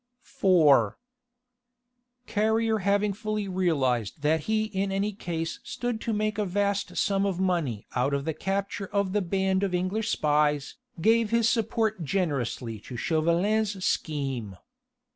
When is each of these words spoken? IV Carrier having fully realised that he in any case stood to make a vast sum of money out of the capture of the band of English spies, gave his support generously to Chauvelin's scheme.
IV 0.35 0.95
Carrier 2.25 2.79
having 2.79 3.13
fully 3.13 3.47
realised 3.47 4.23
that 4.23 4.45
he 4.49 4.63
in 4.63 4.91
any 4.91 5.13
case 5.13 5.59
stood 5.63 6.01
to 6.01 6.11
make 6.11 6.39
a 6.39 6.43
vast 6.45 6.97
sum 6.97 7.23
of 7.23 7.39
money 7.39 7.85
out 7.95 8.11
of 8.15 8.25
the 8.25 8.33
capture 8.33 8.87
of 8.87 9.13
the 9.13 9.21
band 9.21 9.61
of 9.61 9.75
English 9.75 10.09
spies, 10.09 10.73
gave 11.01 11.29
his 11.29 11.47
support 11.47 12.03
generously 12.03 12.79
to 12.79 12.97
Chauvelin's 12.97 13.85
scheme. 13.85 14.57